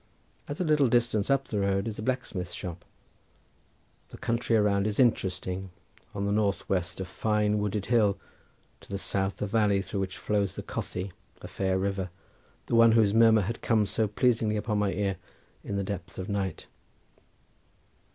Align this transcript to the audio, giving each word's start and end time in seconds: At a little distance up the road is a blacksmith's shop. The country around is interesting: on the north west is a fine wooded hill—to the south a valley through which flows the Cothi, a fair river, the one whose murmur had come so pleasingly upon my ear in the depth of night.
At 0.47 0.59
a 0.59 0.63
little 0.63 0.87
distance 0.89 1.29
up 1.29 1.47
the 1.49 1.59
road 1.59 1.87
is 1.87 1.99
a 1.99 2.01
blacksmith's 2.01 2.53
shop. 2.55 2.83
The 4.09 4.17
country 4.17 4.55
around 4.55 4.87
is 4.87 4.99
interesting: 4.99 5.69
on 6.15 6.25
the 6.25 6.31
north 6.31 6.67
west 6.67 6.97
is 6.97 7.01
a 7.01 7.05
fine 7.07 7.59
wooded 7.59 7.85
hill—to 7.85 8.89
the 8.89 8.97
south 8.97 9.39
a 9.43 9.45
valley 9.45 9.79
through 9.83 9.99
which 9.99 10.17
flows 10.17 10.55
the 10.55 10.63
Cothi, 10.63 11.11
a 11.43 11.47
fair 11.47 11.77
river, 11.77 12.09
the 12.65 12.73
one 12.73 12.93
whose 12.93 13.13
murmur 13.13 13.43
had 13.43 13.61
come 13.61 13.85
so 13.85 14.07
pleasingly 14.07 14.57
upon 14.57 14.79
my 14.79 14.91
ear 14.91 15.17
in 15.63 15.75
the 15.75 15.83
depth 15.83 16.17
of 16.17 16.27
night. 16.27 16.65